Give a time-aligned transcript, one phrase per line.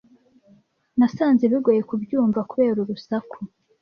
[0.97, 3.37] Nasanze bigoye kubyumva kubera urusaku.